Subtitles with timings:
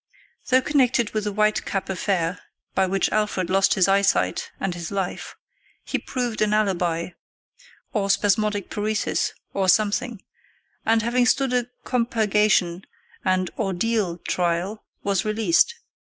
[0.47, 2.39] Though connected with the White Cap affair
[2.73, 5.35] by which Alfred lost his eyesight and his life,
[5.83, 7.09] he proved an alibi,
[7.93, 10.23] or spasmodic paresis, or something,
[10.87, 12.83] and, having stood a compurgation
[13.23, 15.75] and "ordeal" trial, was released.